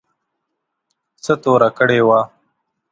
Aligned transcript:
څه 1.23 1.33
توره 1.43 1.69
کړې 1.77 1.99
وه. 2.07 2.19